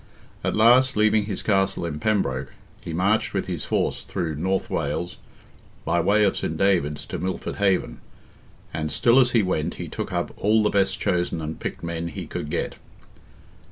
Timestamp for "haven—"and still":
7.57-9.19